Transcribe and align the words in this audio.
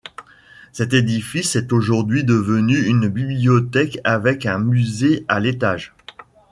Cet 0.71 0.93
édifice 0.93 1.55
est 1.55 1.71
aujourd'hui 1.71 2.23
devenu 2.23 2.79
une 2.83 3.07
bibliothèque, 3.07 3.99
avec 4.03 4.47
un 4.47 4.57
musée 4.57 5.23
à 5.27 5.39
l'étage. 5.39 5.93